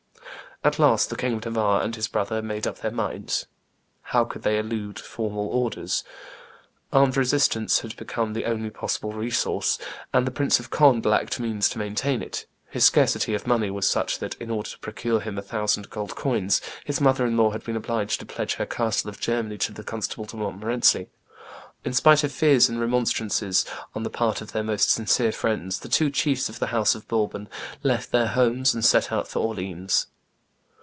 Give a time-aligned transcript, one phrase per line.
[0.63, 3.47] At last the King of Navarre and his brother made up their minds.
[4.13, 6.03] How could they elude formal orders?
[6.93, 9.79] Armed resistance had become the only possible resource,
[10.13, 13.89] and the Prince of Conde lacked means to maintain it; his scarcity of money was
[13.89, 17.49] such that, in order to procure him a thousand gold crowns, his mother in law
[17.49, 21.07] had been obliged to pledge her castle of Germany to the Constable de Montmorency.
[21.83, 23.65] In spite of fears and remonstrances
[23.95, 27.07] on the part of their most sincere friends, the two chiefs of the house of
[27.07, 27.49] Bourbon
[27.81, 30.05] left their homes and set out for Orleans.